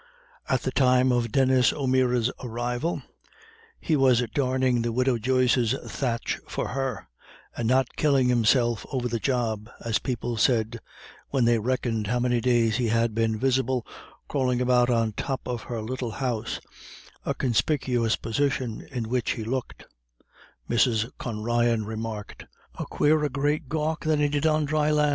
At 0.49 0.63
the 0.63 0.71
time 0.71 1.11
of 1.11 1.31
Denis 1.31 1.71
O'Meara's 1.71 2.31
arrival, 2.43 3.03
he 3.79 3.95
was 3.95 4.25
darning 4.33 4.81
the 4.81 4.91
widow 4.91 5.19
Joyce's 5.19 5.75
thatch 5.85 6.39
for 6.47 6.69
her, 6.69 7.07
and 7.55 7.67
"not 7.67 7.95
killin' 7.97 8.27
himself 8.27 8.83
ever 8.91 9.07
the 9.07 9.19
job," 9.19 9.69
as 9.85 9.99
people 9.99 10.37
said, 10.37 10.79
when 11.29 11.45
they 11.45 11.59
reckoned 11.59 12.07
how 12.07 12.19
many 12.19 12.41
days 12.41 12.77
he 12.77 12.87
had 12.87 13.13
been 13.13 13.37
visible 13.37 13.85
crawling 14.27 14.59
about 14.59 14.89
on 14.89 15.09
the 15.15 15.21
top 15.21 15.47
of 15.47 15.61
her 15.69 15.83
little 15.83 16.13
house, 16.17 16.59
a 17.23 17.35
conspicuous 17.35 18.15
position 18.15 18.81
in 18.89 19.07
which 19.07 19.33
he 19.33 19.43
looked, 19.43 19.85
Mrs. 20.67 21.11
Con 21.19 21.43
Ryan 21.43 21.85
remarked, 21.85 22.45
"a 22.73 22.85
quarer 22.87 23.29
great 23.29 23.69
gawk 23.69 24.03
than 24.03 24.19
he 24.19 24.29
did 24.29 24.47
on 24.47 24.65
dry 24.65 24.89
lan'." 24.89 25.09